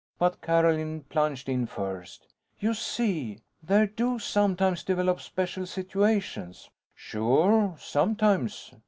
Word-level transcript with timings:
But 0.17 0.41
Carolyn 0.41 1.01
plunged 1.09 1.47
in 1.47 1.67
first: 1.67 2.25
"You 2.59 2.73
see, 2.73 3.43
there 3.61 3.85
do 3.85 4.17
sometimes 4.17 4.83
develop 4.83 5.21
special 5.21 5.67
situations." 5.67 6.71
"Sure, 6.95 7.75
sometimes." 7.77 8.73